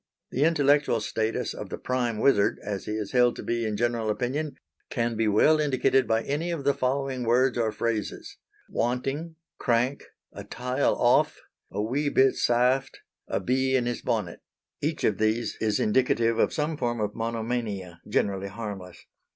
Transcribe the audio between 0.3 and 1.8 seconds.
The intellectual status of the